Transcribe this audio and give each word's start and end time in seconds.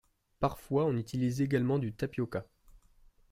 Parfois, 0.39 0.85
on 0.85 0.97
utilise 0.97 1.41
également 1.43 1.77
du 1.77 1.93
tapioca. 1.93 2.47